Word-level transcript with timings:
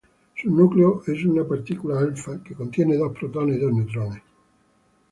Su 0.41 0.49
núcleo 0.49 1.03
es 1.05 1.23
una 1.25 1.47
partícula 1.47 1.99
alfa, 1.99 2.41
que 2.43 2.55
contiene 2.55 2.97
dos 2.97 3.11
protones 3.15 3.57
y 3.57 3.59
dos 3.59 3.71
neutrones. 3.71 4.23